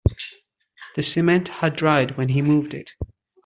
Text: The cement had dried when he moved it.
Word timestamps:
The 0.95 1.03
cement 1.03 1.47
had 1.47 1.75
dried 1.75 2.17
when 2.17 2.29
he 2.29 2.41
moved 2.41 2.73
it. 2.73 2.95